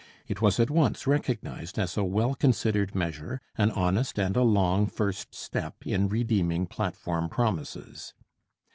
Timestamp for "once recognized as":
0.71-1.95